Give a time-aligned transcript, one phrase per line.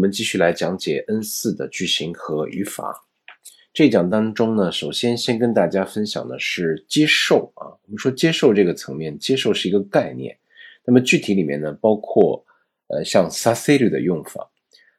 [0.00, 3.04] 我们继续来讲解 N 四的句型和语法。
[3.70, 7.68] 这一讲当中呢，首先先跟大家分享的是接受啊。
[7.68, 10.38] 我们说接受这个层面，接受是一个概念。
[10.86, 12.42] 那么具体里面呢，包括
[12.86, 14.50] 呃像 s a s e r 的用法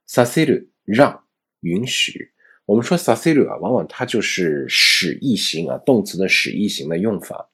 [0.06, 1.24] s a s e r 让
[1.62, 2.32] 允许。
[2.68, 7.50] 我们说 s a s e r 啊，往往它就是使役型啊，动词的使役型的用法。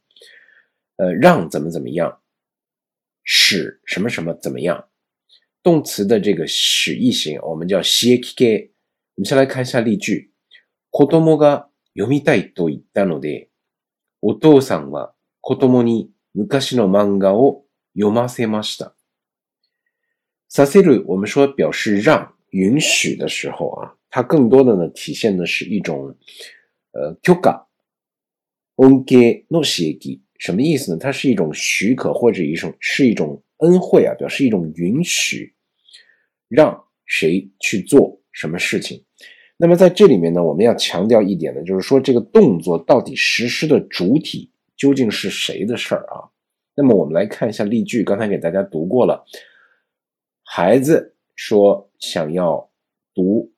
[0.97, 2.19] 呃，让怎么怎么样，
[3.23, 4.89] 使什么什么怎么样。
[5.66, 8.70] 动词的这个使役型，我们叫 shiki。
[9.14, 10.30] 我们先来看一下例句：
[10.90, 13.48] 子供が読みたいと言ったので、
[14.20, 18.94] お父さんは子供に昔の漫画を読ませました。
[20.48, 26.16] させる，我们说表示让、允许的时候啊，它更多的呢体现的是一种
[26.92, 27.66] 呃許可、
[28.76, 30.22] 恩給の刺激。
[30.38, 30.98] 什么意思呢？
[30.98, 35.54] 它是一种许可或者一种是一种恩惠啊，表示一种允许，
[36.48, 39.04] 让谁去做什么事情。
[39.56, 46.28] 那么在这里面呢，我们要强调一点呢，就是说这个动作到底实施的主体究竟是谁的事儿啊？
[46.74, 49.24] 那么我们来看一下例句，刚才给大家读过了，
[50.42, 52.70] 孩子说想要
[53.14, 53.52] 读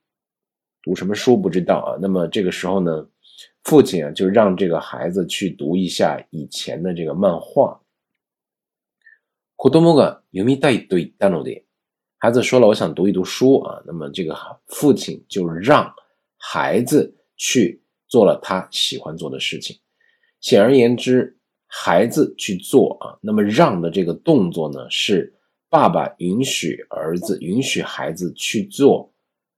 [0.83, 1.99] 读什么书不知道啊。
[2.01, 3.09] 那么这个时候呢？
[3.65, 7.81] 父亲啊，就让这个孩子去读一下以前的这个漫画。
[9.57, 11.65] 子供が読みたいと言ったので，
[12.20, 13.82] 孩子说了，我想读一读书啊。
[13.86, 15.92] 那么这个父亲就让
[16.38, 19.76] 孩子去做了他喜欢做的事情。
[20.42, 25.34] 显而言之，孩子去做啊，那么让的这个动作呢，是
[25.70, 29.12] 爸爸允许儿子、允许孩子去做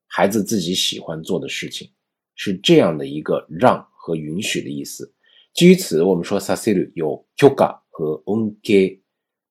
[0.07, 1.89] 孩子自己喜欢做的事情，
[2.35, 3.85] 是这样的一个让。
[4.03, 5.13] 和允许的意思。
[5.53, 8.99] 基于此，我们说 s a s i r 有 yoga 和 “onge”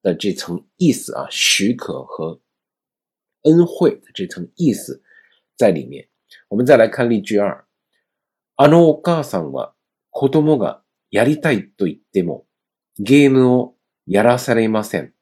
[0.02, 2.36] 的这层意思啊，许可和
[3.43, 5.01] 恩惠的这层意思
[5.55, 6.07] 在里面。
[6.49, 7.65] 我们再来看例句二：
[8.55, 9.73] あのお母さんは
[10.11, 10.81] 子供が
[11.11, 12.45] やりたいと言っても
[12.97, 13.75] ゲームを
[14.05, 15.13] やらされません。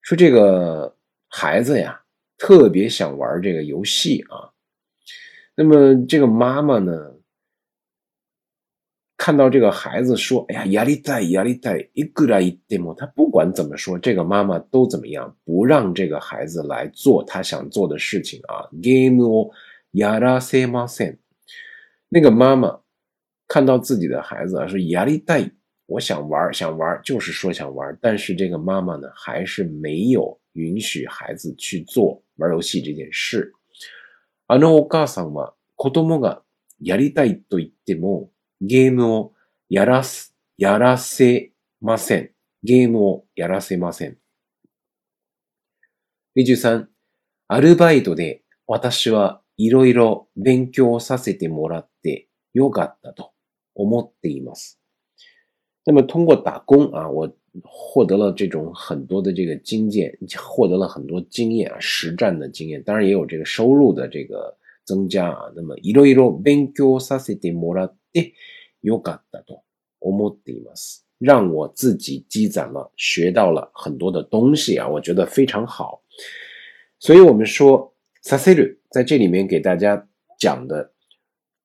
[0.00, 0.96] 说这个
[1.28, 2.04] 孩子呀，
[2.38, 4.52] 特别想玩这个游戏啊。
[5.54, 7.14] 那么这个妈妈呢？
[9.22, 18.70] 看到这个孩子说：“哎呀，压力大，压力大，一个来一点么？”他不管怎么说，这个妈妈都怎么样，不让这个孩子来做他想做的事情啊。
[18.80, 19.50] Game を
[19.92, 21.18] やらせません。
[22.08, 22.78] 那个妈妈
[23.48, 25.36] 看到自己的孩子啊，说：“压力大，
[25.86, 33.52] 我想玩，想玩，就是说想玩。”但是这个妈妈呢，还是没有允许孩子去做玩游戏这件事。
[34.46, 36.42] あのお母さんは子供が
[36.80, 38.30] やりたいと言っても。
[38.65, 39.33] ゲームを
[39.69, 41.51] やらす、やらせ
[41.81, 42.31] ません。
[42.63, 44.17] ゲームをやらせません。
[46.37, 46.87] 23、
[47.49, 53.33] アルバイトで私はいろいろ勉強させてもらってよかったと
[53.75, 54.79] 思っています。
[55.85, 57.29] 那么通过打工啊，我
[57.65, 65.51] 获得了这种很多的这个经验，获得了很多经验啊，实战的经验，当然也有这个收入的这个增加啊。
[65.53, 68.34] 那么いろいろ勉強させてもらって
[68.80, 69.62] よかったと
[70.00, 71.04] 思っています。
[71.18, 76.00] 让我自己积攒了，学到了很多的东西啊，我觉得非常好。
[77.00, 80.08] 所以，我们说させる在这里面给大家
[80.38, 80.92] 讲的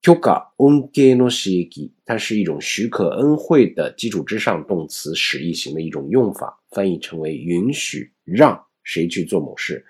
[0.01, 9.85] 許可恩给の刺激，它是一种许可恩惠的基础之上动词使役型的一种用法，翻译成为允许让谁去做某事，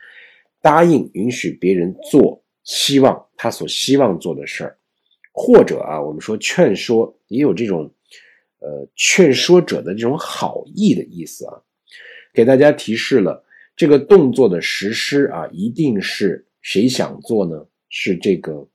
[0.61, 4.76] 答应允许别人做希望他所希望做的事儿。
[5.37, 7.93] 或者啊，我们说劝说也有这种，
[8.59, 11.61] 呃，劝说者的这种好意的意思啊。
[12.33, 13.43] 给大家提示了，
[13.75, 17.65] 这个动作的实施啊，一定是谁想做呢？
[17.89, 18.67] 是这个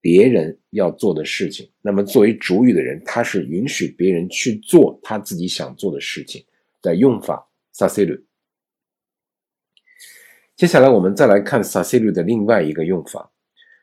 [0.00, 1.70] 别人要做的事情。
[1.80, 6.44] 那么作为主语的人，他是允许别人去做他自己想做的事情
[6.82, 7.48] 的用法。
[7.78, 8.24] させる。
[10.56, 13.30] 接下来我们再来看させる的另外一个用法。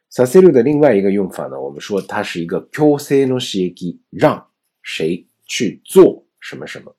[0.09, 4.47] させる的另外一个用法呢，我们说它是一个強制の刺激，让
[4.83, 6.95] 谁去做什么什么。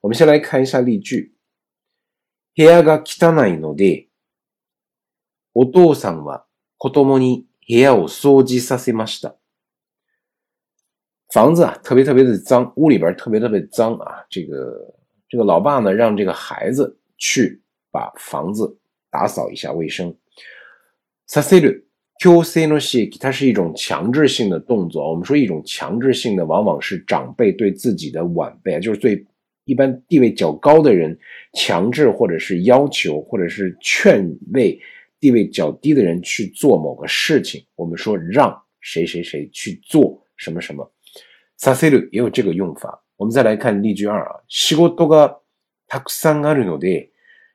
[0.00, 1.34] 我们先来看一下例句：
[2.56, 4.08] 部屋が汚いので、
[5.52, 6.46] お父さんは
[6.78, 9.36] 子供に部屋を掃除させました。
[11.30, 14.24] 房子啊，特别特别的脏，屋里边特别特别脏啊。
[14.30, 14.94] 这个
[15.28, 17.60] 这个老爸呢，让这个孩子去
[17.90, 18.78] 把房子
[19.10, 20.16] 打扫一下卫生。
[21.26, 21.84] させる。
[22.22, 25.08] Q C no s h 它是一种强制性的动作。
[25.08, 29.24] 我们说一种强制性的，往往是长辈对自己的晚辈，就是对
[29.64, 31.16] 一般地位较高的人
[31.54, 34.80] 强制或者是要求或者是劝慰
[35.20, 40.90] 地位较低的人去做某个事情，我们说让谁谁谁去做什么什么。
[41.60, 43.04] させる也有这个用法。
[43.16, 45.38] 我们再来看例句二啊，仕事が
[45.88, 47.10] たくさんあるので、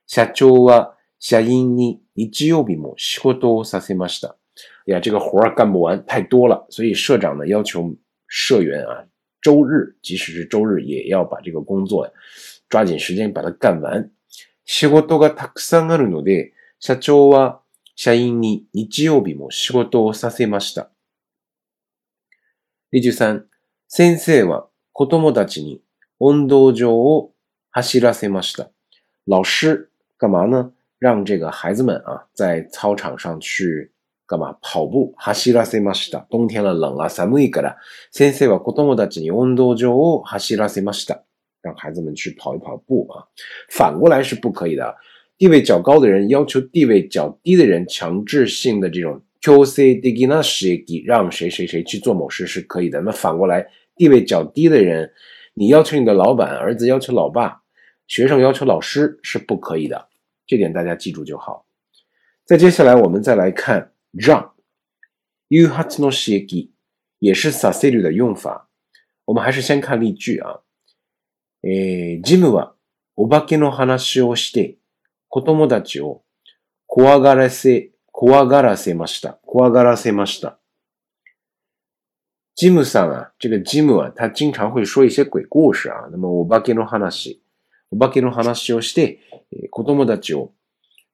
[0.06, 4.36] 社長は社員に日曜日も仕事をさせました。
[4.88, 7.94] 呀，这个活儿干不完，太多了，所以社长呢要求
[8.26, 9.04] 社员啊，
[9.40, 12.12] 周日即使是周日也要把这个工作
[12.68, 14.10] 抓紧时间把它干完。
[14.66, 17.60] 仕事がたくさんあるので、社長は
[17.96, 20.90] 社員に日曜日も仕事をさせました。
[22.90, 23.46] 例句三、
[23.88, 25.82] 先生は子供たちに
[26.18, 27.32] 運動場を
[27.70, 28.70] 走らせました。
[29.26, 30.72] 老师干嘛呢？
[30.98, 33.92] 让这个孩子们啊，在操场上去
[34.28, 34.56] 干嘛？
[34.60, 35.14] 跑步。
[35.18, 36.26] 走らせました。
[36.30, 37.76] 冬天了，冷了，寒いから。
[38.10, 41.22] 先生は子供たちに運動場を走らせました。
[41.62, 43.24] 让孩子们去跑一跑步啊。
[43.68, 44.96] 反过来是不可以的。
[45.38, 53.00] 地位较高的人要求地位较低的人强制性的这种 QC digina 事让谁谁谁去做某事是可以的。
[53.00, 53.66] 那反过来。
[53.96, 55.12] 地位较低的人，
[55.54, 57.62] 你要求你的老板，儿子要求老爸，
[58.08, 60.08] 学生要求老师是不可以的，
[60.48, 61.64] 这点大家记住就好。
[62.44, 64.53] 再接下来，我们再来看 让
[65.47, 66.71] ，you have no shiki，
[67.19, 68.69] 也是 s a s i r 的用法。
[69.25, 70.61] 我们还是先看例句啊。
[71.61, 72.73] え、ジムは
[73.15, 74.77] お化けの話をして
[75.27, 76.23] 子供たちを
[76.87, 79.39] 怖がらせ怖がらせました。
[79.45, 80.57] 怖がらせました。
[82.55, 86.09] 吉姆桑啊，这个吉姆啊，他经常会说一些鬼故事啊。
[86.11, 87.41] 那么我把给侬哈纳西，
[87.89, 89.19] 我把给侬哈纳西をして、
[89.69, 90.51] 子供たちを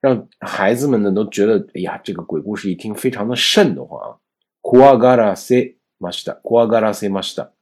[0.00, 4.16] 让孩子们呢都觉得，哎呀，这个鬼故事一听非常的瘆得慌啊。
[4.62, 6.34] 怖がらせました。
[6.42, 7.52] 怖がらせました。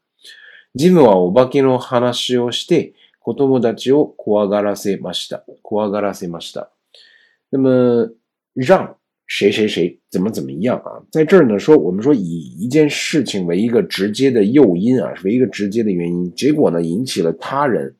[0.74, 5.44] ジムはお化けの話をして、子供たちを怖がらせました。
[5.62, 6.70] 怖がらせました。
[7.50, 8.10] 那么
[8.54, 8.96] 让
[9.26, 11.02] 谁谁谁怎么怎么样啊？
[11.10, 17.96] 在这儿呢，说我们说以一件事情为一个直接的诱因啊，为一个直接的原因，结果呢引起了他人。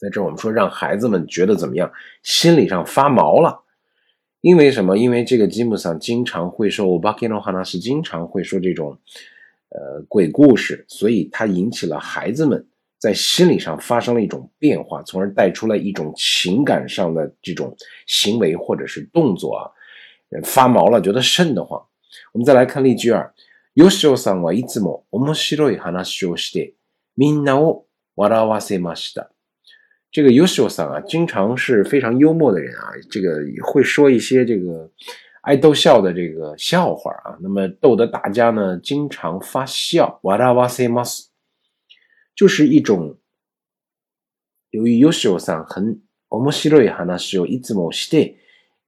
[0.00, 1.90] 在这儿我们说让孩子们觉得怎么样，
[2.22, 3.62] 心理上发毛了。
[4.42, 4.96] 因为什么？
[4.96, 8.98] 因为这个吉姆桑经常会说，我巴克诺哈纳是经常会说这种
[9.70, 12.64] 呃鬼故事，所以他引起了孩子们
[12.98, 17.74] 在心理上发生了一种变化，从而带出了一种情感上的这种
[18.06, 19.70] 行为或者是动作啊。
[20.44, 21.80] 发毛了，觉得瘆得慌。
[22.32, 23.32] 我们再来看例句二。
[23.74, 26.74] ヨシオさんはいつも面白い話をして
[27.14, 27.84] みんなを
[28.16, 29.30] 笑わせました。
[30.10, 34.90] 这个ヨシオさん啊，经常是非常幽默的人啊，这个会说一些这个
[35.42, 40.20] 爱逗笑的这个笑话啊，那么逗得大家呢经常发笑。
[40.22, 41.26] 笑わせます，
[42.34, 43.18] 就是一种
[44.70, 48.36] 由于ヨシオさん很面白い話をいつもして。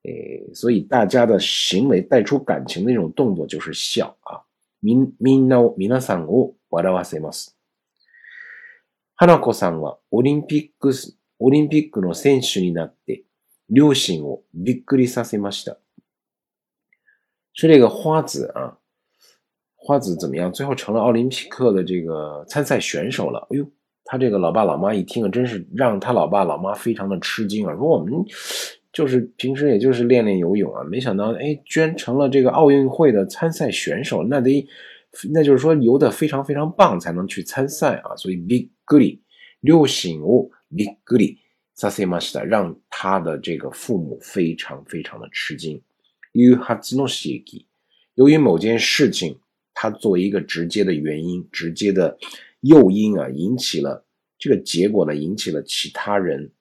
[0.04, 4.46] 诶，所以大家的行为带出感情的那种动作就是笑啊。
[4.80, 7.51] みみんなを皆さんを笑わせます。
[9.16, 10.92] 花子さんはオリンピック
[11.38, 13.24] オリンピックの選手になって
[13.68, 15.78] 両親をびっくりさせました。
[17.52, 18.78] 是这个花子啊，
[19.76, 20.52] 花子怎么样？
[20.52, 23.46] 最后成了奥林匹克的这个参赛选手了。
[23.50, 23.68] 哎呦，
[24.04, 28.24] 他这个老爸老妈一听啊，真是让他老爸老妈非常的吃惊啊，说我们。
[28.90, 34.66] 就是平时也就是练练游泳啊，没想到哎，居然成了这个奥运会的参赛选手，那得，
[35.31, 38.15] 那就是说游的非常非常棒才能去参赛啊。
[38.15, 39.19] 所以 big goody
[39.61, 41.37] 六醒悟 big goody
[41.75, 45.81] s a s e m a s 让他的这个父母非常非常的吃惊。
[46.31, 47.65] You have no shiki，
[48.15, 49.39] 由于某件事情，
[49.73, 52.17] 它作为一个直接的原因、直接的
[52.61, 54.05] 诱因啊，引起了
[54.37, 56.51] 这个结果呢，引起了其他人。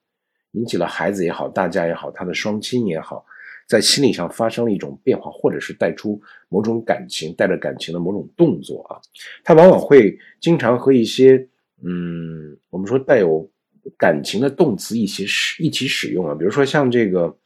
[0.54, 3.24] 引起了孩子也好，大家也好，他的双亲也好，
[3.67, 9.01] 在心理上发生了一种变化，或者是带出某种感情，带着感情的某种动作啊，
[9.43, 11.47] 他往往会经常和一些
[11.83, 13.49] 嗯，我们说带有
[13.97, 17.37] 感情的动词一起使一起使用啊，比如说像这个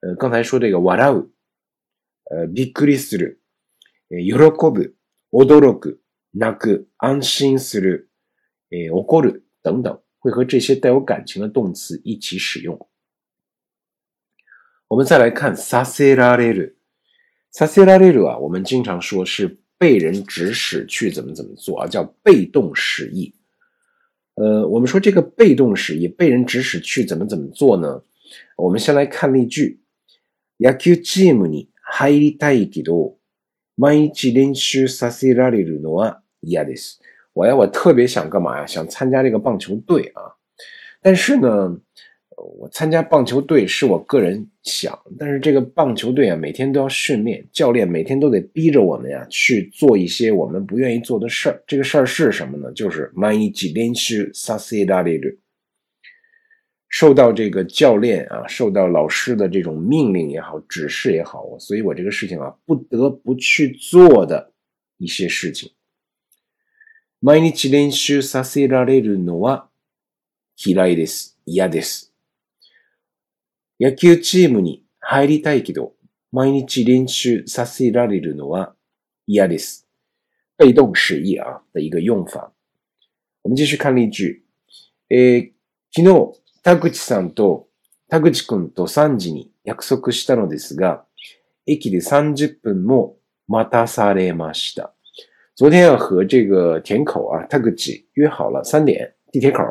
[0.00, 1.28] 呃刚才说这个わらう，
[2.30, 3.38] 呃びっくりする，
[4.10, 4.94] 喜ぶ、
[5.30, 6.00] 驚く、
[6.32, 8.08] 泣く、安心する、
[8.70, 10.00] 怒る等等。
[10.18, 12.87] 会和这些带有感情的动词一起使用。
[14.88, 16.76] 我们再来看させられる，
[17.52, 23.34] させられる啊，我们经常说是被人指使去怎么怎么做啊，叫被动使役。
[24.36, 28.02] 呃，我们说这个被动使役被人指使去怎么怎么做呢？
[28.56, 29.78] 我们先来看例句：
[30.58, 33.16] 野球チームに入りたいけど、
[33.76, 37.00] 毎日練習させられるのは嫌です。
[37.32, 38.66] 我呀，我特别想干嘛呀？
[38.66, 40.34] 想参加这个棒球队啊！
[41.02, 41.76] 但是呢，
[42.38, 51.62] 我参加棒球队是我个人想，但是这个棒球队啊，每天都要训练，教练每天都得逼着我们呀去做一些我们不愿意做的事儿。
[51.66, 52.72] 这个事儿是什么呢？
[52.72, 55.38] 就是毎日練習させられる。
[56.88, 64.52] 受到这个教练啊，受到老师的这种命令也好，指示也好，所以我这个事情啊，不得不去做的
[64.98, 65.70] 一些事情。
[67.20, 69.68] 毎日練習させられるのは
[70.56, 71.36] 嫌いです。
[71.46, 72.07] 嫌です。
[73.81, 75.93] 野球チームに入りたいけど、
[76.33, 78.75] 毎日練習させられるのは
[79.25, 79.87] 嫌です。
[80.57, 82.53] 被动使役啊的一个用法。
[83.41, 84.43] 我们继续看例句。
[85.09, 85.51] えー、
[85.95, 87.69] 昨日、田口さんと
[88.09, 91.05] 田口くんと3時に約束したのですが、
[91.65, 93.15] 駅で30分も
[93.47, 94.93] 待たされました。
[95.55, 99.63] 昨天要和这个田口啊，田口约好了三点地铁口。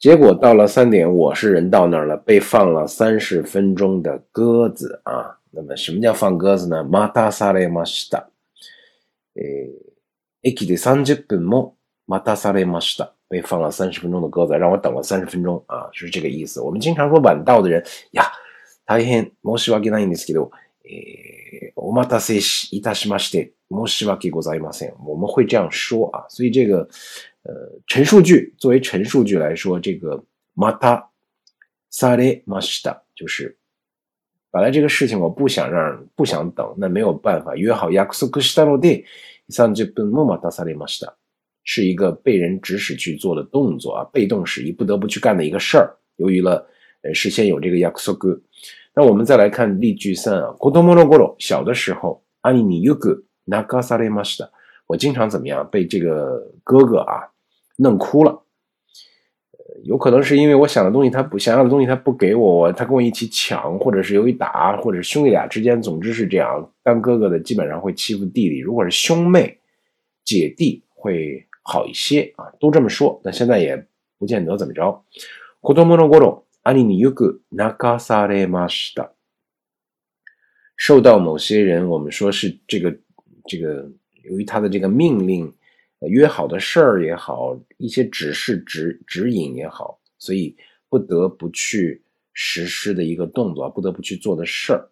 [0.00, 5.38] 结果到了三点，我是人到那儿了，被放了三十分钟的鸽子啊。
[5.50, 6.84] 那么什么叫放鸽子呢？
[6.84, 8.28] 待たされました。
[9.34, 9.72] え、
[10.44, 13.14] 駅で三十分も待たされました。
[13.30, 16.60] 被放了三十分钟的鸽子，让我等了三十分钟啊，是这个意思。
[16.60, 18.24] 我们经常说晚到的人呀，
[18.84, 20.50] 大変申し訳ないんですけど、
[20.84, 22.38] え、お待たせ
[22.70, 24.92] いたしまして申し訳ございません。
[25.06, 26.86] 我们会这样说啊，所以这个。
[27.43, 27.53] 呃，
[27.87, 30.23] 陈述句作为陈述句来说，这个
[30.55, 31.03] mata
[31.91, 33.57] sare mashita 就是
[34.51, 39.03] 本来这个事情我不想让不想等，那没有办法约好 yakusoku shita no de
[39.49, 41.13] sanji ben mo mata sare mashita
[41.63, 45.95] 是一个被人指使去做的动作啊，被动使役不得不去干的一个事儿。
[46.17, 46.67] 由于了
[47.01, 48.39] 呃事先有这个 yakusoku，
[48.93, 54.49] 那我们再来看例句三啊，kodomo no goro 小的时候，ani ni yuku nakasare mashita
[54.90, 57.30] 我经常怎么样被这个哥哥啊。
[57.78, 58.42] 弄哭了，
[59.84, 66.72] 有可能是因为我想的东西他不想要的东西他不给我，他跟我一起抢，或者是由于打，或者兄弟俩之间，总之是这样。
[66.82, 69.58] 当哥哥的基本上会欺负弟弟，如果是兄妹
[70.24, 73.20] 姐弟会好一些啊，都这么说。
[73.22, 73.76] 但现在也
[74.18, 75.04] 不见得怎么着。
[75.60, 79.10] 子供の頃、兄によく泣かされました。
[80.76, 82.96] 受到某些人，我们说是这个
[83.46, 83.90] 这个，
[84.22, 85.52] 由于他的这个命令。
[86.10, 90.54] 约好的事儿也好，一些指示指指引也好，所以
[90.90, 92.02] 不得不去
[92.34, 94.90] 实施的一个动作，不得不去做的事儿。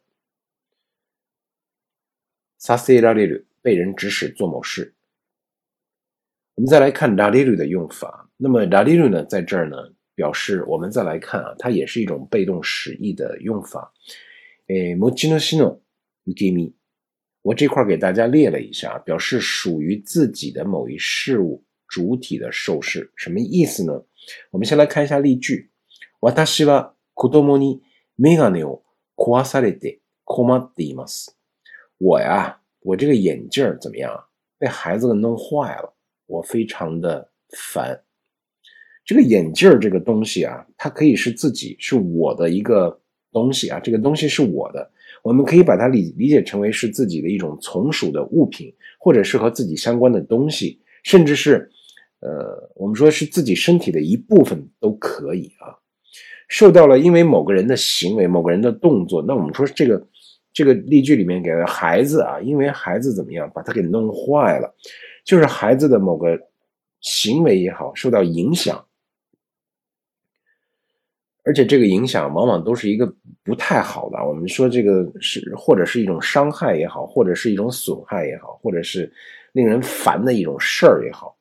[2.59, 4.95] させられる被人指使做某事。
[6.55, 8.31] 我们再来看られる的用法。
[8.39, 9.77] 那么られる呢，在这儿呢，
[10.17, 13.93] 表示我们再来看啊，它也是一种被动使役的用法。
[14.69, 15.81] 诶，持ち主の
[16.25, 16.73] 受け身。
[17.43, 24.03] 我这块给大家列了一下，表示属于自己的某一事物主体的受事，什么意思呢？
[24.51, 25.71] 我们先来看一下例句。
[26.21, 27.83] 私は子供に
[28.17, 28.83] 眼鏡を
[29.15, 31.35] 壊されて困っています。
[31.99, 34.25] 我呀，我这个眼镜怎么样？
[34.57, 35.95] 被孩子给弄坏了，
[36.27, 38.03] 我非常的烦。
[39.05, 42.99] 这个眼镜这个东西啊，它可以是自己，是我的一个
[43.31, 44.91] 东西啊，这个东西是我的。
[45.24, 51.70] 我们可以把它理理解成为是自己的一种从属的物品，或者是和自己相关的东西，甚至是，
[52.22, 55.76] 呃，我们说是自己身体的一部分都可以啊。
[56.48, 60.08] 受到了因为某个人的行为、某个人的动作，那我们说这个
[60.52, 64.74] 这个例句里面给了孩子啊，因为孩子怎么样把他给弄坏了，
[65.24, 66.40] 就是孩子的某个
[67.02, 68.84] 行为也好受到影响。
[71.49, 73.07] 而且这个影响往往都是一个
[73.43, 74.17] 不太好的。
[74.27, 79.13] 我们说这个是或者是一种伤害也好，或者是一种损害也好，或者是
[79.53, 81.37] 令人烦的一种事儿也好。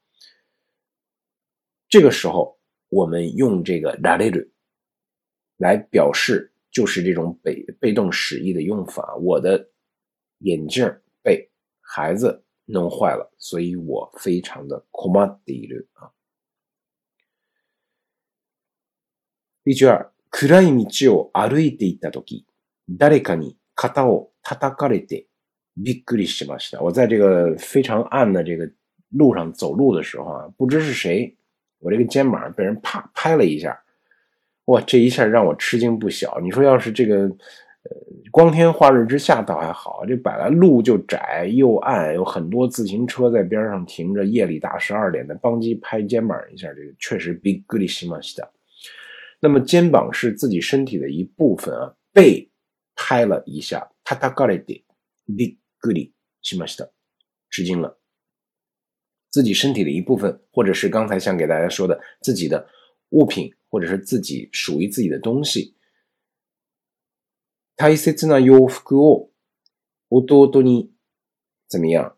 [1.88, 2.58] 这个时候，
[2.90, 4.50] 我们用这个ラレル
[5.58, 9.16] 来表示，就是这种被被动使役的用法。
[9.18, 9.70] 我的
[10.40, 10.86] 眼镜
[11.22, 11.50] 被
[11.80, 16.12] 孩子弄坏了，所以我非常的困って啊。
[19.68, 22.46] 例句二、暗い道を歩いていたとき、
[22.90, 25.28] 誰かに肩を叩かれて
[25.78, 26.82] びっくりしました。
[26.82, 28.70] 我在这个非常暗的这个
[29.10, 31.36] 路上走路的时候啊，不知是谁，
[31.80, 33.80] 我这个肩膀被人啪拍了一下，
[34.66, 36.40] 哇，这一下让我吃惊不小。
[36.42, 37.92] 你说要是这个呃
[38.32, 48.50] 光天化日之下倒还好，这本来路就窄又暗，有很多自行车在边上停着，夜里大十二点的，邦机拍肩膀一下，这个确实びっくりしました。
[49.40, 52.50] 那么肩膀是自己身体的一部分啊，被
[52.96, 54.84] 拍了一下，他他嘎了点，
[55.28, 56.92] びっくりしました，
[57.50, 58.00] 吃惊了。
[59.30, 62.70] 自己身体的一部分，或者是刚才想给大家说的自己的
[63.10, 65.76] 物品或者是自己属于自己的东西。
[67.76, 69.32] 大切な洋服を
[70.10, 70.92] 弟に
[71.68, 72.16] 怎么样？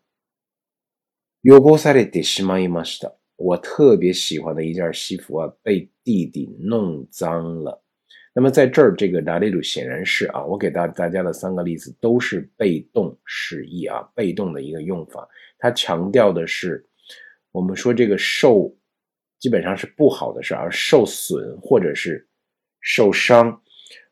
[1.43, 3.15] 汚されてしまいました。
[3.40, 7.82] 我特别喜欢的一件西服啊，被弟弟弄脏了。
[8.34, 15.26] 那么在这儿，这个达利鲁显然是啊，我给大大家的三个例子都是被动释义啊，被动的一个用法。
[15.58, 16.84] 它强调的是，
[17.50, 18.72] 我们说这个受
[19.38, 22.24] 基本上是不好的事，而受损或者是
[22.80, 23.60] 受伤，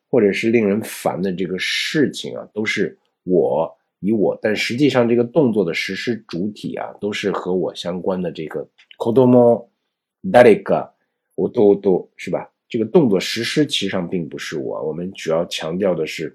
[0.09, 9.67] 或者是令人烦的这个事情啊，都是我以我，但实际上这个动作的实施主体啊，都是和我相关的这个 kodomo
[10.23, 10.89] dalega
[11.35, 12.49] 我都都是吧？
[12.69, 16.35] 这个动作实施其实上并不是我，我们主要强调的是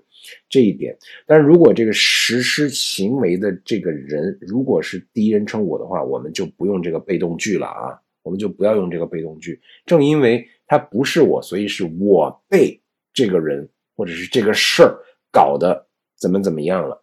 [0.50, 0.98] 这一点。
[1.28, 9.62] 但如果这个实施行为的这个人如果是第一人称我的话，我们就不用这个被动句了啊，我们就不要用这个被动句。
[9.86, 12.82] 正因为它不是我，所以是我被
[13.14, 14.98] 这个人或者是这个事儿
[15.32, 17.03] 搞得怎么怎么样了。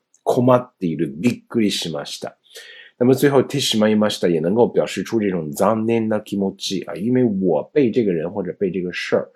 [3.03, 9.31] 那么最后 tishima imashita 也能够表示出这种 zanen na kimochi 啊，因为我被这个人或者被这个事儿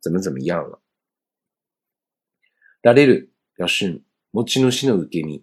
[0.00, 0.80] 怎么怎么样了。
[2.80, 4.02] rareru 表示
[4.32, 5.42] mochi no shi no ukemi，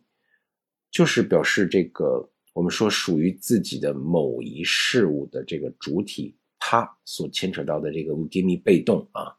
[0.89, 9.37] 就是表示这个我们说属于自己的某一事物的这个主体，它所牵扯到的这个 ukemi 被动啊。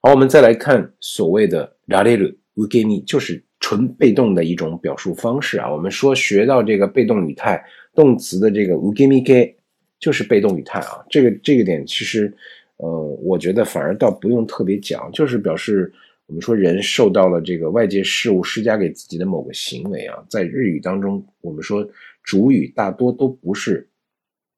[0.00, 3.45] 好，我们再来看所谓的 rareru ukemi，就是。
[3.66, 7.60] 纯被动的一种表述方式啊，我们说学到这个被动语态
[7.96, 9.52] 动词的这个 ugemi
[9.98, 12.32] 就是被动语态啊，这个这个点其实，
[12.76, 12.88] 呃，
[13.24, 15.92] 我觉得反而倒不用特别讲，就是表示
[16.26, 21.84] 我们说人受到了这个外界事物施加给自己的某个行为啊，在日语当中，我们说
[22.22, 23.88] 主语大多都不是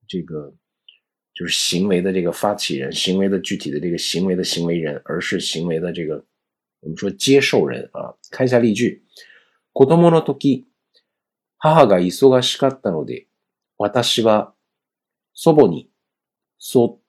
[0.07, 0.53] 这个，
[1.35, 6.23] 就是行为的这个发起人，行为的具体的这个行为的行为人，而是行为的这个。
[6.82, 9.04] 我们说接受人啊，看一下例句。
[9.72, 10.66] 子供の時、
[11.58, 13.28] 母が忙しかったので、
[13.78, 14.54] 私は
[15.34, 15.90] 祖母に
[16.60, 17.00] 育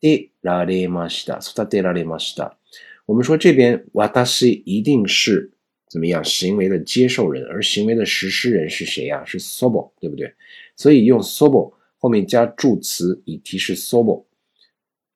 [0.00, 1.38] てられました。
[1.38, 2.58] 育てられました。
[3.06, 5.52] 我们说这边私一定是
[5.88, 9.24] 怎么样行为的接受人，而行为的实施人是谁呀？
[9.24, 10.34] 是祖母，对不对？
[10.74, 14.26] 所以用祖母后面加助词以提示祖母，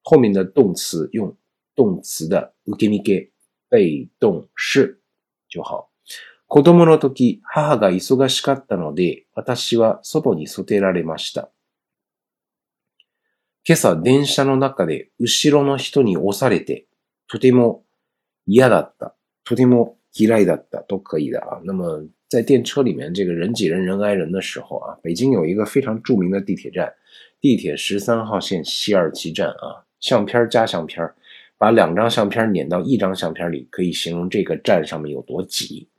[0.03, 1.37] 后面的动词用
[1.75, 3.33] 动词的受け身给。
[3.69, 4.99] 被動式
[5.49, 5.89] 就好。
[6.47, 11.51] 子供の時、母が忙しかったので、私は祖母に育てられました。
[13.67, 16.88] 今朝電車の中で後ろの人に押されて、
[17.27, 17.84] とても
[18.45, 19.13] 嫌だった。
[19.43, 21.60] とても嫌いだった都可以的啊。
[21.65, 26.93] 那么在电车里面，这个人挤人、人挨人的时候啊，北京有一个非常著名的地铁站，
[27.41, 31.13] 地铁十三号线西二旗站啊，相片加相片
[31.58, 35.89] 把两张相片碾到一张相片里，可以形容这个站上面有多挤。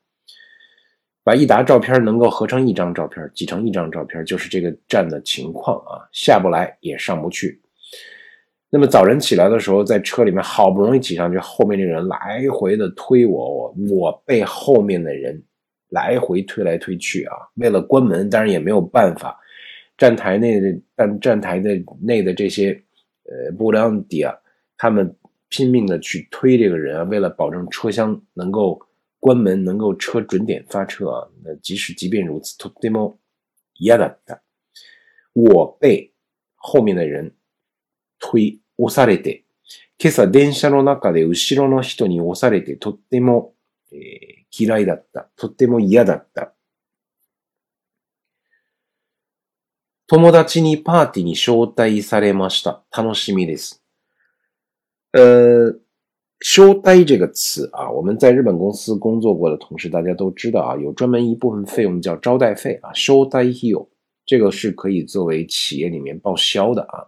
[1.25, 7.61] 把一沓照片能够合成一张照片，挤成一张照片，就是这个站的情况啊，下不来也上不去。
[8.71, 15.43] 那么早晨起来的时候，在车里面好不容易挤上去，后面这人来回的推我，我我被后面的人
[15.91, 17.37] 来回推来推去啊。
[17.57, 19.39] 为了关门，当然也没有办法。
[19.99, 22.71] 站台内的站站台的内的这些
[23.25, 24.35] 呃布良迪啊，
[24.79, 25.15] 他们。
[25.49, 28.81] 拼命的去推这个人啊，为了保证车厢能够
[29.19, 31.29] 关门，能够车准点发车啊。
[31.43, 33.17] 那即使即便如此，demo
[33.75, 34.43] 一样的，
[35.33, 36.13] 我被
[36.57, 37.35] 后面的人
[38.21, 39.45] 推，押されて、
[39.97, 43.55] 今朝電車の中で後ろの人に押されて、とっても
[44.51, 45.29] 嫌いだった。
[45.37, 46.53] とっても嫌だった。
[50.07, 52.83] 友達にパーティーに招待されました。
[52.97, 53.83] 楽しみです。
[55.13, 55.71] 呃，
[56.55, 63.89] 招待这个词啊，我们在日本公司工作过的同事大家都知道啊，有专门一部分费用叫招待费啊，招待費用，
[64.27, 67.07] 这个是可以作为企业里面报销的啊。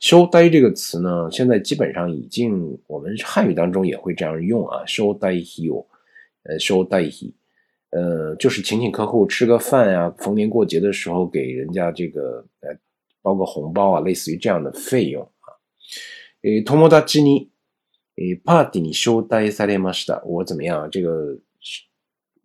[0.00, 5.86] 招待这个词呢，现在基本上已经我们汉语当中也会这样用啊，招待費用，
[6.44, 7.32] 呃，招待費，
[7.90, 12.70] 呃，就是请请客户吃个饭呀，逢年过节的时候给人家这个呃
[13.20, 15.28] 包个红包啊，类似于这样的费用。
[16.43, 17.49] 诶，友達に、
[18.17, 20.23] 诶，パーティーに招待されました。
[20.25, 20.89] 我怎么样？
[20.89, 21.39] 这个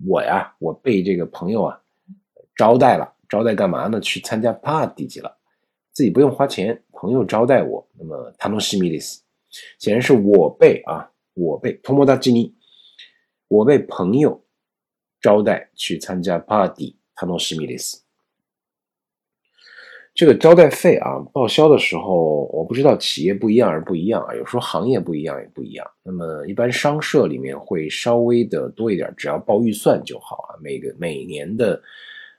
[0.06, 1.80] 我呀，我被这个朋友啊
[2.56, 3.14] 招待了。
[3.28, 3.98] 招待干嘛呢？
[3.98, 5.38] 去参加 party 去了，
[5.92, 7.88] 自己不用花钱，朋友招待我。
[7.98, 9.22] 那么楽しみです。
[9.78, 12.52] 显然是我被啊，我被友達に，
[13.48, 14.44] 我被朋友
[15.22, 18.04] 招待去参加 party，楽しみです。
[20.17, 25.88] 这个招待费啊，报销的时候，我不知道企业不一样还是不一样啊，有时候行业不一样也不一样。
[26.01, 30.58] 那么一般商社里面会稍微的多一点，只要报预算就好啊。
[30.60, 31.80] 每个每年的，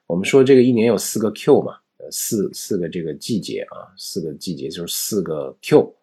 [0.08, 5.94] 我们说这个一年有四个 Q 嘛，呃，四四个这个季节啊，四个季节就是四个 Q，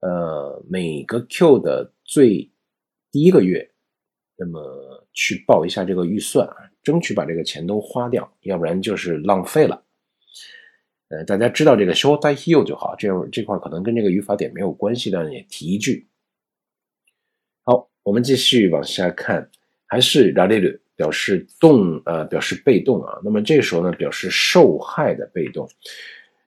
[0.00, 2.50] 呃，每个 Q 的最
[3.12, 3.70] 第一个月，
[4.36, 4.60] 那么
[5.12, 9.80] 去报一下这个预算啊，争取把这个钱都花掉，要不然就是浪费了。
[11.09, 16.07] 呃，大家知道这个 show die heal 就好，这这块可能跟这个语法点没有关系，但也提一句。
[17.63, 19.49] 好，我们继续往下看，
[19.85, 23.19] 还是 r a d i 表示动，呃，表示被动啊。
[23.23, 25.69] 那么这个时候呢，表示受害的被动，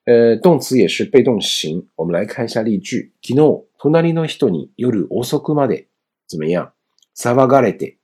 [0.05, 1.87] 呃，动词也是被动型。
[1.95, 5.87] 我们来看一下例句：昨日隣の人に夜遅くまで
[6.27, 6.73] 怎么样？
[7.15, 7.99] 騒がれて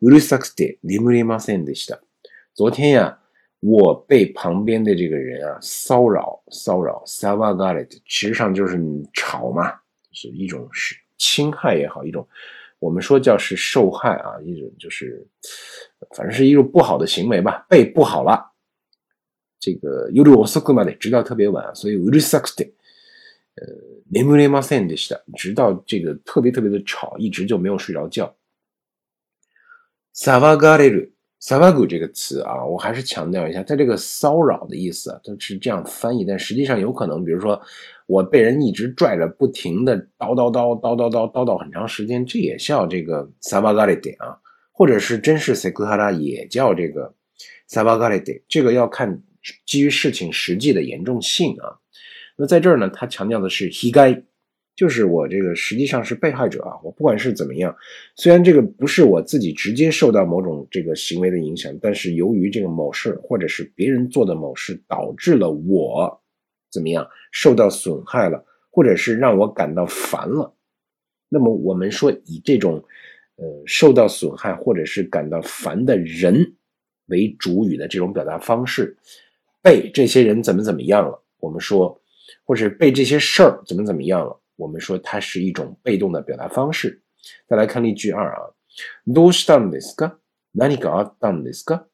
[0.00, 2.00] うるさくて眠れませんでした。
[2.54, 3.18] 昨天呀。
[3.60, 8.78] 我被旁边的这个人啊骚扰骚扰，savagaret，实际上就是
[9.12, 9.72] 吵嘛，
[10.12, 12.26] 是一种是侵害也好，一种
[12.78, 15.26] 我们说叫是受害啊，一种就是
[16.14, 18.52] 反正是一种不好的行为吧，被不好了。
[19.58, 22.72] 这个 y u r u o s o k u m a d 直到特别晚，所以 urusakute，
[23.56, 23.66] 呃，
[24.12, 28.36] nemuremasen でした，直到这个特别特别的吵，一直就没有睡着觉。
[30.14, 31.10] savagareru。
[31.43, 37.59] 萨瓦古这个词啊，我还是强调一下，它这个骚扰的意思，它是这样翻译，但实际上有可能，比如说
[38.05, 44.37] 我被人一直拽着，不停的叨叨叨叨叨叨叨叨很长时间，这也叫这个萨瓦嘎里德啊，
[44.71, 47.11] 或者是真是塞库哈拉也叫这个
[47.65, 49.23] 萨瓦嘎里德，这个要看
[49.65, 51.73] 基于事情实际的严重性啊。
[52.37, 54.23] 那在这儿呢，他强调的是 he 该。
[54.81, 57.75] 就是我这个实际上是被害者啊，我不管是怎么样，
[58.15, 66.19] 虽然这个不是我自己直接受到某种这个行为的影响，但是由于这个某事或者是别人做的某事导致了我
[66.71, 70.51] 怎么样受到损害了，或者是让我感到烦了，
[71.29, 72.83] 那么我们说以这种
[73.35, 76.55] 呃受到损害或者是感到烦的人
[77.05, 78.97] 为主语的这种表达方式，
[79.61, 82.01] 被这些人怎么怎么样了，我们说，
[82.45, 84.40] 或者被这些事儿怎么怎么样了。
[84.60, 87.02] 我们说它是一种被动的表达方式。
[87.48, 88.54] 再来看例句二啊，
[89.06, 90.18] どうしたんですか？
[90.54, 91.86] 何かあったんですか？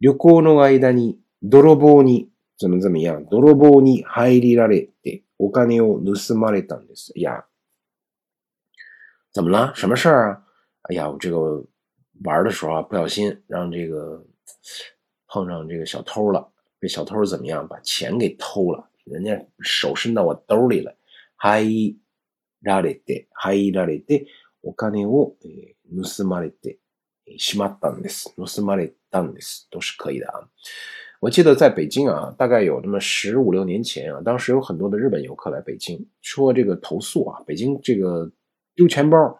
[0.00, 3.26] 旅行の間に泥棒に怎么怎么样？
[3.30, 7.12] 泥棒に入りられてお金を盗まれたんです。
[7.18, 7.44] 呀，
[9.32, 9.72] 怎么了？
[9.74, 10.42] 什么事儿啊？
[10.82, 11.64] 哎呀，我这个
[12.22, 14.24] 玩的时候啊，不小心让这个
[15.26, 17.66] 碰上这个小偷了，被小偷怎么样？
[17.66, 20.94] 把钱给偷了，人家手伸到我兜里了。
[21.38, 21.96] 入
[22.62, 24.26] られて、入られて、
[24.62, 26.78] お金を、えー、盗まれて
[27.36, 28.34] しまったんです。
[28.36, 29.68] 盗まれたんです。
[29.70, 30.48] 都是可以的啊。
[31.20, 38.30] 我记得在北京啊，大概有那么十五六年前啊，当时有很多的日本游客来北京，说这个投诉啊，北京这个
[38.74, 39.38] 丢钱包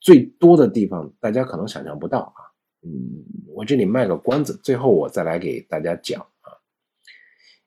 [0.00, 2.52] 最多的地方，大家可能想象不到啊。
[2.82, 6.52] 嗯，我这里卖个关子，最后我再来给大家讲啊。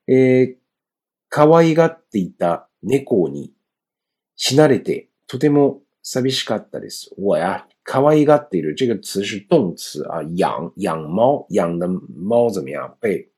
[0.06, 0.58] え、
[1.28, 3.53] 可愛がっていた 猫に
[4.37, 7.13] 死なれてとても寂しかったです。
[7.17, 12.97] 我呀，可愛がっている这个词是动词啊，养养猫，养的猫怎么样？
[13.01, 13.29] 被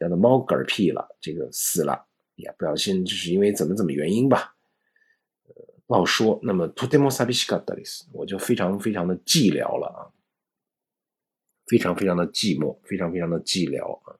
[0.00, 2.04] 养的猫嗝屁了，这个死了
[2.36, 4.56] 呀，不小心就是因为怎么怎么原因吧，
[5.86, 6.40] 不好说。
[6.42, 10.10] 那么とても寂しかったです，我就非常非常的寂寥了啊，
[11.66, 14.18] 非常非常的寂寞，非常非常的寂寥啊。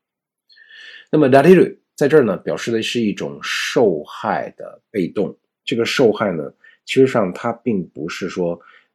[1.11, 1.81] 那么ダリル。
[1.97, 5.37] 在这儿呢，表示的是一种受害的被动。
[5.65, 6.53] 这个受害呢，
[6.85, 8.51] 其实上它并不是说，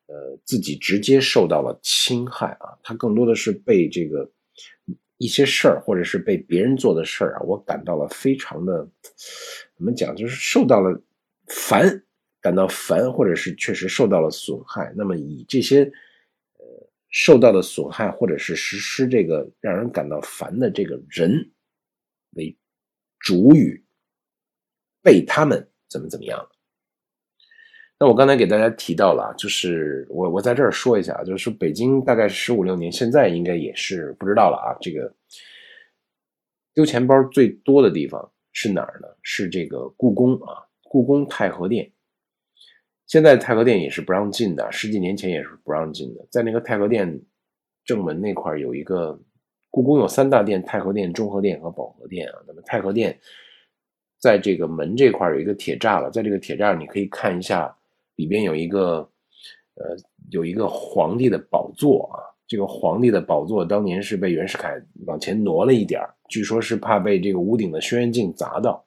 [0.06, 4.30] 呃，自己直接受到了侵害啊，它更多的是被这个
[5.18, 8.88] 一些事儿，或者是被别人做的事儿啊，我感到了非常的，
[9.76, 11.02] 怎么讲，就是受到了
[11.48, 12.04] 烦，
[12.40, 14.94] 感到烦，或者是确实受到了损害。
[14.96, 15.82] 那么以这些，
[16.60, 16.66] 呃，
[17.10, 21.50] 受到的损害，或者是实施这个让人感到烦的这个人。
[23.24, 23.84] 主语
[25.04, 26.48] 被他们怎么怎么样？
[28.00, 34.74] 那我刚才给大家提到了，就是我我在这儿说一下，就是北京大概十五六年，现在应该也是不知道了啊。
[34.82, 35.14] 这个
[36.74, 39.08] 丢钱包最多的地方是哪儿呢？
[39.22, 41.92] 是这个故宫啊，故宫太和殿。
[43.06, 46.26] 现在太和殿也是不让进的，十几年前也是不让进的。
[46.32, 47.22] 在那个太和殿
[47.86, 49.20] 正门那块有一个。
[49.71, 52.35] 故宫有三大殿：太和殿、中和殿和保和殿啊。
[52.47, 53.19] 那么太和殿
[54.19, 57.77] 在这个门这块有一个铁栅了，在这个铁栅你可以看一下，
[58.17, 59.09] 里边有一个
[59.75, 59.97] 呃
[60.31, 68.85] 有一个皇帝的宝座啊， 这个皇帝的宝座当年是被袁世凯往前挪了一点据说是怕被这个屋顶的轩辕镜砸到。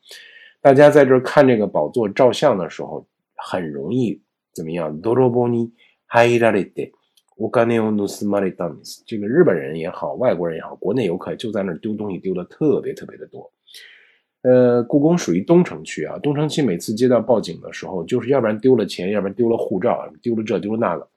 [0.61, 4.21] 大家在这看这个宝座照相的时候，很容易
[4.53, 5.01] 怎么样？
[5.01, 5.71] ドロボニ
[7.37, 9.01] 入られて、お金を盗まれたんです。
[9.05, 13.49] 这个日本人也好，外国人也好，国内游客就在那丢东西丢的特别特别的多。
[14.41, 21.07] 呃，故宫属于东城区啊，东城区每次接到报警的时候，就是要不然丢了钱，要不然丢了护照，丢了这丢了那个。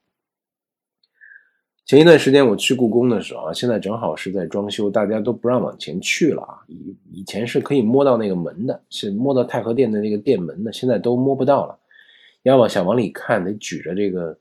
[1.85, 6.63] 前一段时间我去故宫的时候啊，现在正好是在装修，大家都不让往前去了啊。
[6.69, 11.79] 以以前是可以摸到那个门的，是摸到太和殿的那个殿门的，现在都摸不到了。
[12.45, 14.37] 要么想往里看，得举着这个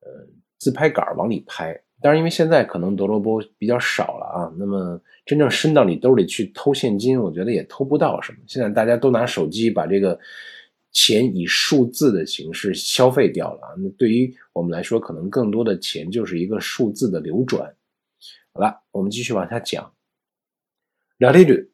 [0.00, 0.26] 呃
[0.58, 1.78] 自拍杆往里拍。
[2.00, 8.38] 当然，因为现在可能德罗波比较少了啊，那么真正伸到你兜里去偷现金，我觉得也偷不到什么。
[8.46, 10.18] 现在大家都拿手机把这个。
[10.96, 17.74] 钱以数字的形式消费掉了啊，那对于我们来说，可能更多的钱就是一个数字的流转。
[18.52, 19.92] 好了，我们继续往下讲。
[21.18, 21.70] られる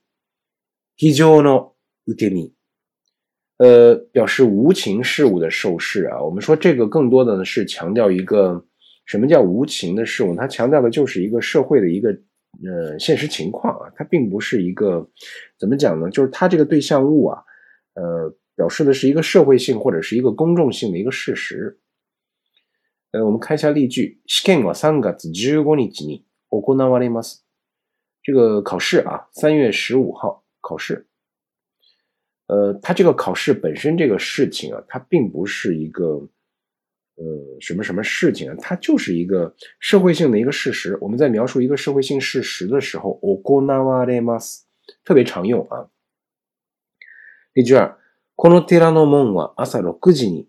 [0.97, 1.75] 非常の
[2.07, 2.53] 受け身，
[3.59, 6.23] 呃，表示无情事物的受事啊。
[6.23, 8.65] 我们说这个更多的呢是强调一个
[9.07, 10.35] 什么叫无情的事物？
[10.35, 12.11] 它强调的就是一个社会的一个
[12.65, 15.09] 呃现实情况啊，它并不是一个
[15.59, 16.11] 怎么讲呢？
[16.11, 17.43] 就是它这个对象物啊，
[17.95, 18.37] 呃。
[18.57, 21.81] 表示的是一个社会性或者是一个公众性的一个事实。
[23.11, 27.39] 呃，我们看一下例句：試験は三月十五日に行われます。
[28.23, 31.07] 这个考试啊，三月十五号考试。
[32.49, 36.29] 呃，它这个考试本身这个事情啊，它并不是一个
[37.17, 37.25] 呃
[37.61, 40.97] 什么什么事情啊，它就是一个社会性的一个事实。
[41.01, 44.63] 我们在描述一个社会性事实的时候，行われます，
[45.05, 45.91] 特别常用啊。
[47.53, 47.97] 例句二。
[48.37, 50.49] この寺の門は朝6時に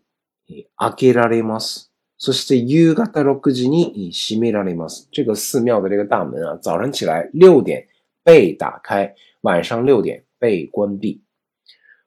[0.77, 1.91] 開けられます。
[2.17, 5.09] そして夕方6時に閉められます。
[5.11, 7.87] 这个寺庙的这个大门啊，早上起来六点
[8.23, 11.21] 被打开，晚上六点被关闭。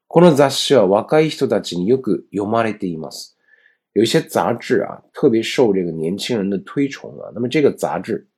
[0.06, 3.36] この雑誌は若い人たちによく読まれています。
[3.99, 7.29] 有一些杂志啊，特别受这个年轻人的推崇啊。
[7.35, 8.29] 那么这个杂志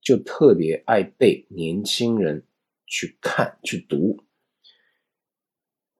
[0.00, 2.46] 就特别爱被年轻人
[2.86, 4.16] 去看、去读。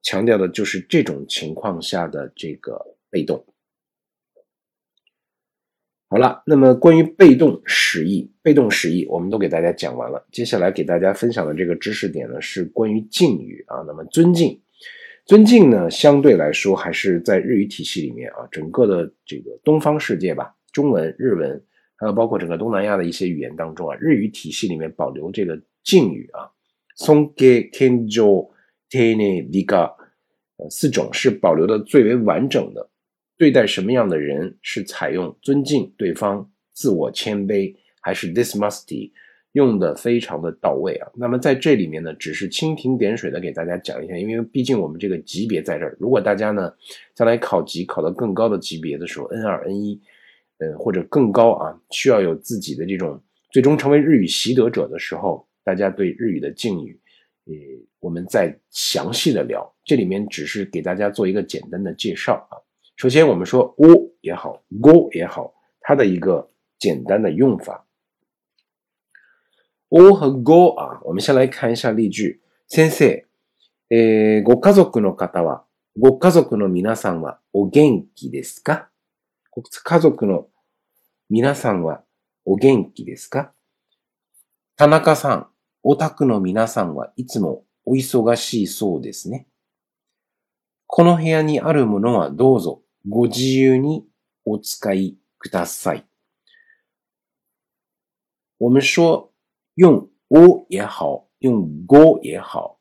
[0.03, 3.45] 强调的就是这种情况下的这个被动。
[6.09, 10.25] 好了，那么关于被动使役、被动使役，我们都给大家讲完了。
[10.31, 13.79] 接下来给大家分享的这个知识点呢，是关于敬语啊。
[13.85, 14.63] 那么尊敬，
[15.27, 21.61] 尊敬呢，相对来说还是在日语体系里面啊，整个的这个东方世界吧，中文、日文，
[21.97, 26.49] 还有包括整个东南亚的一些语言当中啊，日语体系里面保留这个敬语啊，
[26.97, 28.51] 尊敬、敬重、
[28.89, 29.93] 丁寧、礼が。
[30.59, 32.89] 呃，四种是保留的最为完整的。
[33.37, 39.13] 对待什么样的人是采用尊敬对方、自我谦卑，还是 this must be
[39.57, 41.09] 用的非常的到位啊？
[41.15, 45.97] 那么在这里面呢，只是蜻蜓点水的给大家讲一下，因为毕竟我们这个级别在这儿。
[45.99, 46.71] 如果大家呢
[47.15, 49.99] 将来考级考到更高的级别的时候，N 二、N 一，
[50.59, 53.19] 呃或者更高啊，需要有自己的这种
[53.51, 57.01] 最终成为日语习得者的时候，大家对日语的敬语。
[57.47, 57.55] 呃，
[58.01, 62.61] 我们再详细的聊，这里面只是给大家做一个简单的介绍啊。
[62.97, 66.47] 首先，我们说 “o” 也好，“go” 也好，它的一个
[66.79, 67.86] 简单的用法。
[69.89, 72.41] “O” 和 “go” 啊，我们先来看一下例句。
[72.69, 73.25] 先生，
[73.91, 75.65] え、ご家族の方は、
[75.99, 78.91] ご家族の皆さんはお元気ですか？
[79.51, 80.49] ご家族の
[81.31, 82.03] 皆さんは
[82.45, 83.53] お元気ですか？
[84.77, 85.47] 田中さん。
[85.89, 89.47] お宅の皆さんはいつもお忙しいそうですね。
[90.89, 94.05] この部屋にあるものはどうぞご自由に
[94.45, 96.05] お使いください。
[98.59, 99.31] 我们说
[99.77, 102.81] 用 o 也好，用 go 也好，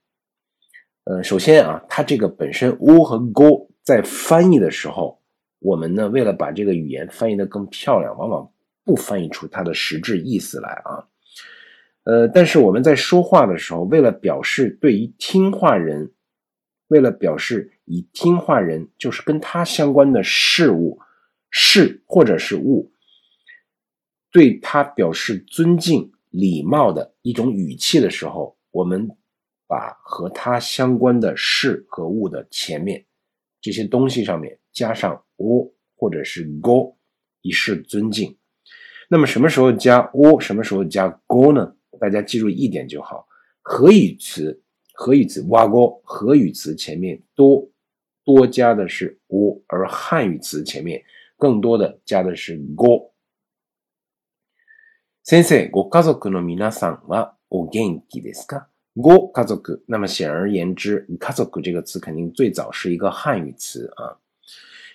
[1.03, 5.21] 呃，首先啊，它这个本身 o 和 go 在翻译的时候，
[5.59, 8.49] 我们呢为了把这个语言翻译的更漂亮，往往
[8.85, 11.05] 不翻译出它的实质意思来啊。
[12.05, 16.13] 呃，但是我们在说话的时候，为了表示对于听话人，
[16.87, 20.99] 为了表示以听话人就是跟他相关的事物、
[21.49, 22.91] 事或者是物，
[24.31, 29.09] 对他表示尊敬、礼貌的一种语气的时候，我们
[29.67, 33.05] 把和它相关的事和物的前面
[33.61, 36.97] 这些东西上面加上 o 或者是 go，
[37.41, 38.37] 以示尊敬。
[39.09, 41.73] 那么什么时候加 o，什么时候加 go 呢？
[42.01, 43.25] 大家记住一点就好，
[43.61, 44.61] 和语词，
[44.93, 47.65] 和语词哇锅，和语词前面多
[48.25, 51.01] 多加的是 o，而汉语词前面
[51.37, 53.14] 更多的加的是 go。
[55.27, 58.67] 先生，ご家族の皆さんはお元気ですか？
[58.95, 64.19] ご家族，那么显而言之，家族这个词肯定最早是一个汉语词啊。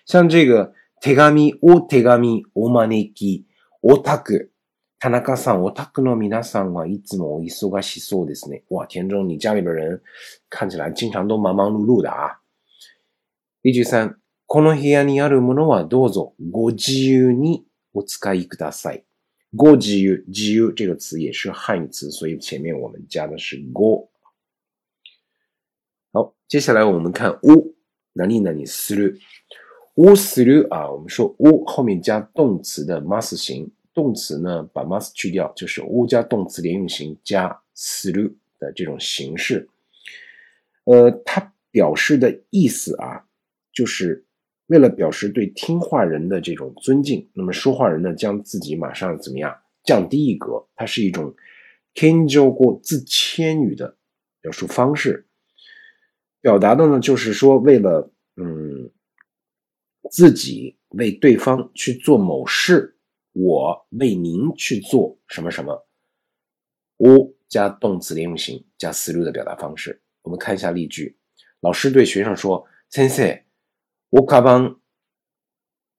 [0.07, 3.45] 像这个手紙、お手紙、お招き、
[3.83, 4.53] お宅。
[5.01, 8.62] 田中さん、お宅の皆さんはいつもお忙しそうですね。
[8.71, 10.01] 哇，田中，你家里边人
[10.49, 12.38] 看起来经常都忙忙碌碌的啊。
[13.62, 14.14] 例句三、
[14.47, 19.05] この部屋にあるものはどうぞご自由にお使いください。
[19.56, 24.10] ご自由、自由这个词也是汉语词，所以前面我们加的是ご。
[26.12, 27.73] 好，接下来我们看お、
[28.13, 29.19] 何々する。
[29.95, 33.71] おする啊，我们说お后面加动词的 must 形。
[33.93, 39.69] 动词呢，把 must 去掉，就是 u 加动词连用型加 through 的这种形式。
[40.84, 43.23] 呃，它表示的意思啊，
[43.71, 44.25] 就是
[44.70, 49.52] 为了表示对听话人的这种尊敬，那么说话人呢，将自己马上怎么样
[49.83, 50.64] 降低一格？
[50.76, 51.35] 它是一种
[51.92, 53.96] kenjo 过自谦语的
[54.40, 55.26] 表述方式，
[56.40, 58.88] 表达的呢，就是说为了嗯，
[60.09, 62.96] 自己为对方去做某事。
[63.33, 65.87] 我为您去做什么什么，
[66.96, 70.02] 我加动词连用型加思路的表达方式。
[70.22, 71.16] 我们看一下例句：
[71.61, 73.40] 老师对学生说：“先生，
[74.10, 74.78] 我卡邦，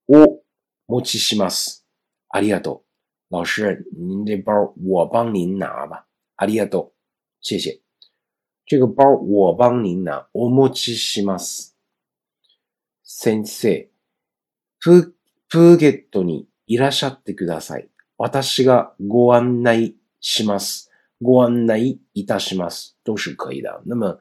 [0.07, 0.42] 我
[0.87, 1.87] 持ちします。
[2.29, 2.83] ありがとう。”
[3.31, 6.07] 老师，您这包我帮您拿吧。
[6.37, 6.92] ありがとう，
[7.40, 7.81] 谢谢。
[8.64, 10.29] 这个包我帮您拿。
[10.33, 11.76] 我持ちします。
[13.02, 13.90] 先生、
[14.81, 15.16] プ
[15.48, 16.48] プゲットに。
[16.68, 17.88] いらっしゃってください。
[18.18, 20.90] 私がご案内します。
[21.22, 22.98] ご案内いたします。
[23.05, 23.83] 都是可以的。
[23.87, 24.18] 那么，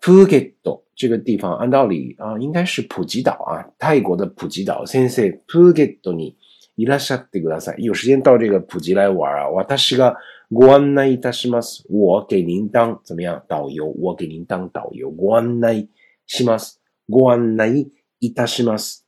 [0.00, 0.54] Phuket
[0.94, 4.84] 这个地方，按道理啊，应该是普吉岛啊，泰国的普吉岛。
[4.84, 6.36] 先生，Phuket に
[6.76, 7.82] いらっしゃってください。
[7.82, 9.48] 有时间到这个普吉来玩啊。
[9.48, 10.16] 私が
[10.50, 11.84] ご案内いたします。
[11.88, 13.86] 我给您当怎么样导游？
[13.98, 15.10] 我给您当导游。
[15.10, 15.88] ご案内
[16.26, 16.80] します。
[17.08, 19.03] ご案内いたします。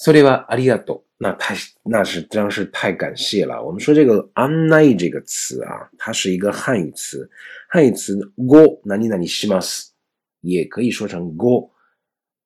[0.00, 1.02] それはありがとう。
[1.18, 3.64] 那太那是真是太感谢了。
[3.64, 7.30] 我们说这个“案内”这个词啊，它是一个汉语词。
[7.70, 9.92] 汉语词“ご何々します”
[10.42, 11.70] 也可以说成“ご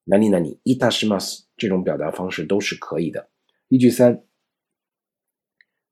[0.07, 3.29] 何々いたします”，这种表达方式都是可以的。
[3.66, 4.20] 例句三。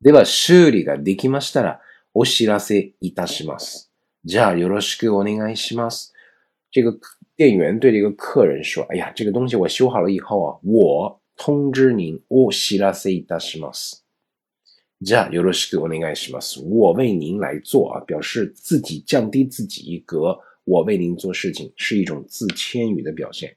[0.00, 1.81] では修理ができましたら
[2.14, 3.90] お知らせいたします。
[4.24, 6.12] じゃあよろしくお願いします。
[6.70, 6.96] 这个
[7.35, 14.04] 店员对这个客人说：“哎呀，这个东西我修好了以后啊，我。” ”通知您，我知らせいたします。
[15.00, 16.61] じゃあよろしくお願いします。
[16.61, 23.57] 我为您来做啊，表示自己降低自己一格，我为您做事情是一种自谦语的表现。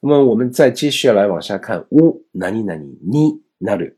[0.00, 3.96] 那么我们再接下来往下看，お何々になる。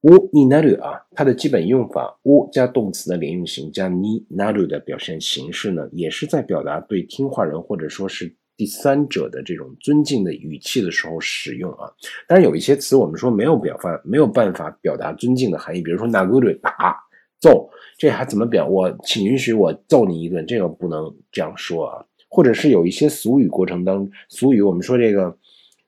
[0.00, 8.36] おになる啊，它的基本用法，お加动词的连用型加になる的表现形式呢，也是在表达对听话人或者说是。
[8.63, 11.91] 第三者的这种尊敬的语气的时候使用啊，
[12.25, 16.97] 但是有一些词我们说没有表发没有办法表达尊敬的含义，比如说 naguru 打
[17.41, 18.65] 揍，这还怎么表？
[18.65, 22.05] 我请允许我揍你一顿，这个不能这样说啊。
[22.29, 25.29] 或者是有一些俗语过程当中俗语，我们说这个，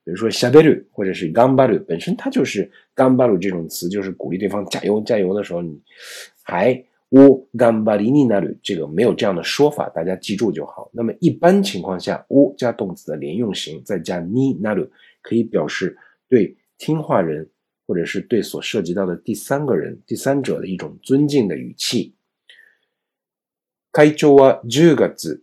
[0.04, 5.80] 比如说 shaberu 或者是 gambaru，本身它就是 gambaru 这种词，就是鼓励对方加油加油的时候，你
[6.44, 6.84] 还。
[7.11, 10.89] 我干巴里尼那里，这个没有这样的说法，大家记住就好。
[10.93, 14.89] 那么一般情况下，我加动词的连用型，再加尼那里，
[15.21, 15.99] 可以表示
[16.29, 17.51] 对听话人
[17.87, 22.15] 或者是对所涉及到的第三个人、第三者的一种尊敬的语气。
[23.93, 25.43] 会長は10月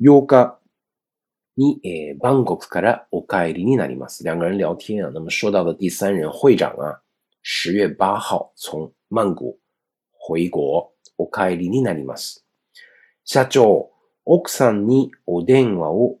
[0.00, 0.58] 8日
[1.56, 1.80] に
[2.20, 4.24] バンコクからお帰りになります。
[4.24, 7.02] 两个人聊天啊，那么说到的第三人会长啊，
[7.42, 9.60] 十月八号从曼谷。
[10.25, 12.45] 回国、お帰りになります。
[13.25, 13.91] 社長、
[14.23, 16.19] 奥さんにお電話を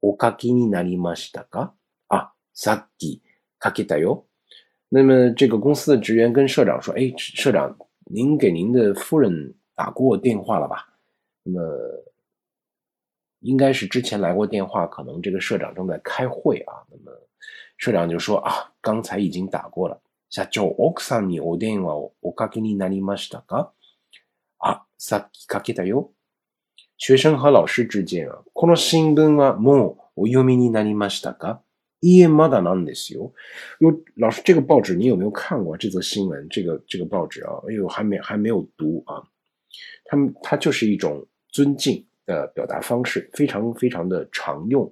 [0.00, 1.72] おかけになりましたか？
[2.08, 3.22] 啊，さっき
[3.58, 4.26] かけたよ。
[4.88, 7.76] 那么这个公司的职员跟社长说：“哎，社长，
[8.06, 10.86] 您给您的夫人打过电话了吧？”
[11.44, 11.60] 那么
[13.40, 16.82] 应该是之前来过电话，可能这个社长正在开会啊。
[16.90, 17.12] 那么
[17.76, 23.73] 社长就说：“啊，刚才已经打过了。”社長、奥さんにお電話をおかけになりましたか
[24.59, 26.11] あ、さっきかけたよ。
[26.97, 31.61] 学生和老師之間は、この新聞はもうお読みになりましたか
[31.99, 33.33] いえ、まだなんですよ。
[33.79, 36.47] 有老师，这个报纸你有没有看过这则新闻？
[36.49, 39.23] 这个这个报纸啊，哎呦，还没还没有读啊。
[40.05, 44.91] 他们它就是一种尊敬的表达方式，非常非常的常用。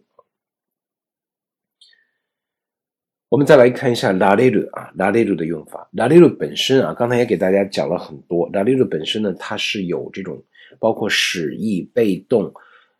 [3.34, 5.88] 我们再来看一下拉列鲁啊，拉列鲁的用法。
[5.91, 8.49] 拉列鲁本身啊，刚才也给大家讲了很多。
[8.51, 10.43] 拉列鲁本身呢，它是有这种
[10.80, 12.51] 包括使役、被动。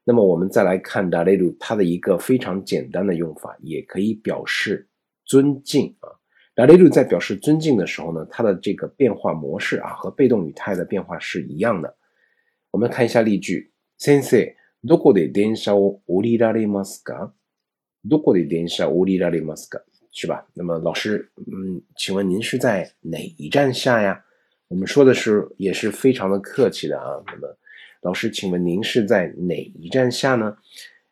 [0.03, 4.88] 那么我们再来看拉列鲁，它的一个非常简单的用法，也可以表示
[5.26, 6.13] 尊敬啊。
[6.53, 11.95] 拉列鲁在表示尊敬的时候呢，它的这个变化模式啊，和被动语态的变化是一样的。
[12.70, 17.32] 我们看一下例句：先生、どこで電車を降りられますか？
[18.05, 19.82] どこで電車を降りられますか？
[20.13, 20.45] 是吧？
[20.53, 24.24] 那么老师，嗯，请问您是在哪一站下呀？
[24.67, 27.22] 我们说的是也是非常的客气的啊。
[27.28, 27.57] 那么
[28.01, 30.57] 老师，请问您是在哪一站下呢？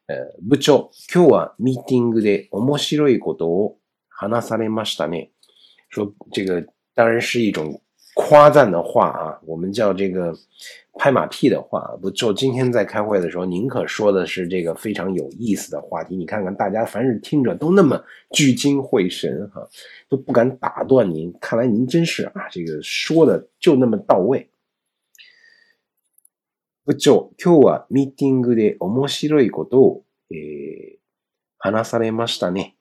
[0.08, 0.16] 呃，
[0.50, 3.78] 部長、今日はミーティングで面白いことを
[4.10, 5.30] 話されましたね。
[5.90, 7.82] 说这个当然是一种
[8.14, 10.34] 夸赞的话啊，我们叫这个。
[11.00, 16.18] 拍马屁的话，不就今天在开会的时候，您可说的是这个非常有意思的话题。
[16.18, 19.70] 你看看大家，凡是听着都那么聚精会神哈，
[20.10, 21.32] 都不敢打断您。
[21.40, 24.50] 看来您真是啊，这个说的就那么到位。
[26.84, 30.04] 不就今日はミーティングで面白いことを
[31.60, 32.76] 話されましたね。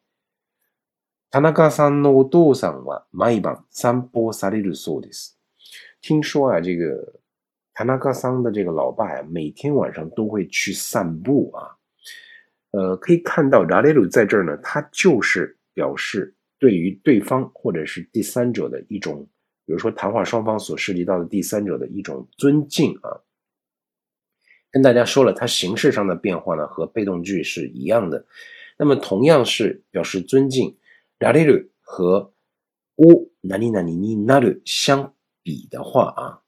[1.30, 5.38] 田中さんのお父さんは毎晩散歩されるそうです。
[6.00, 7.19] 听说啊，这个。
[7.81, 11.65] 塔纳克桑的这个老爸呀，每天晚上都会去散步啊。
[12.69, 19.27] 呃，可以看到拉雷鲁在这儿呢，他就是表示对于对方或者是第三者的一种，
[19.65, 23.19] 比如说谈话双方所涉及到的第三者的一种尊敬啊。
[24.69, 28.23] 跟大家说了，它形式上的变化呢和被动句是一样的。
[28.77, 30.77] 那么同样是表示尊敬，
[31.17, 32.31] 拉雷鲁和
[32.97, 36.40] 乌哪里哪里尼那鲁相比的话啊。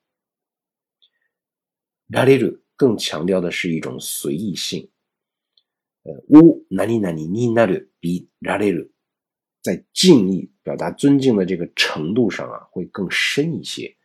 [2.07, 4.89] 拉列鲁更强调的是一种随意性，
[6.03, 8.89] 呃，乌哪里哪里尼那鲁比拉列鲁
[9.61, 13.95] 在敬意表达尊敬的这个程度上啊，会更深一些，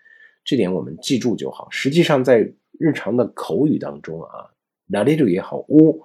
[0.45, 1.69] 这点我们记住就好。
[1.71, 2.41] 实际上，在
[2.79, 4.51] 日常的口语当中啊，
[4.87, 6.03] 拉列鲁也好，乌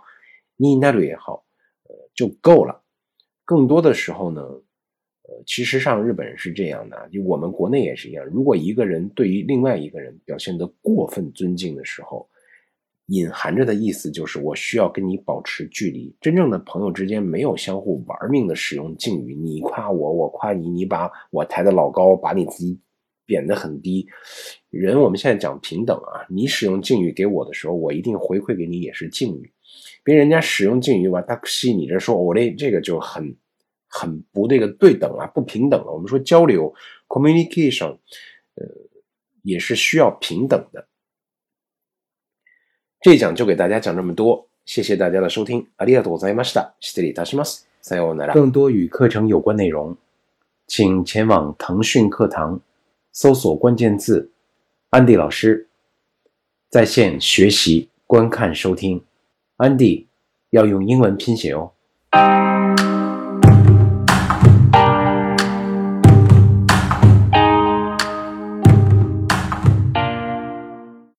[0.57, 1.45] 尼那鲁也好，
[1.83, 2.83] 呃，就够了。
[3.45, 4.41] 更多的时候呢。
[5.25, 8.25] 呃，其实上日本人是这样的，就我们国内也是一样。
[8.25, 12.27] 如果一个人对于另外一个人表现得过分尊敬的时候，
[13.05, 16.13] 隐含着的意思就是我需要跟你保持距离。
[16.19, 22.77] 真正的朋友之间没有相互玩命的使用敬语，你夸我，我夸你，你把我抬得老高，把你自己
[23.25, 24.05] 贬得很低。
[24.71, 29.49] 人我们现在讲平等啊，你使用敬语给我的时候，我一定回馈给你也是敬语。
[30.03, 33.33] 别人家使用敬语吧，他吸你这说，我这这个就很。
[33.92, 35.92] 很不这个对等啊，不平等了。
[35.92, 36.72] 我们说交流
[37.08, 37.98] communication，
[38.54, 38.66] 呃，
[39.42, 40.86] 也是需要平等的。
[43.00, 45.66] 这一讲就给大家讲这么多，谢谢大家的收听。
[45.76, 46.74] ありがとうございました。
[46.80, 47.66] 失礼いたします。
[47.80, 48.34] さようなら。
[48.34, 49.96] 更多与课程有关内容，
[50.66, 52.60] 请前往腾讯课堂，
[53.12, 54.32] 搜索关键字“
[54.90, 55.68] 安迪老师”，
[56.68, 59.02] 在线学习、观看、收听。
[59.56, 60.08] 安迪
[60.50, 61.72] 要用英文拼写哦。